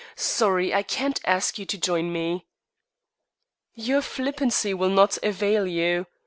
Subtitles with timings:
[0.15, 2.47] Sorry I can't ask you to join me."
[3.75, 6.07] "Your flippancy will not avail you.